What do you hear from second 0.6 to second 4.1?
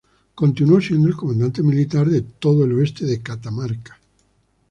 siendo el comandante militar de todo el oeste de Catamarca.